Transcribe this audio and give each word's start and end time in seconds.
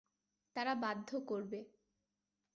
তারা 0.55 0.73
বাধ্য 0.75 1.09
করবে। 1.27 1.59